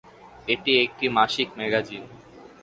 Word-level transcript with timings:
এটি 0.47 0.71
একটি 0.85 1.05
মাসিক 1.17 1.47
ম্যাগাজিন। 1.57 2.03